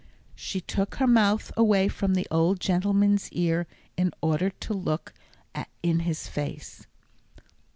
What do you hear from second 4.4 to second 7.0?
to look in his face.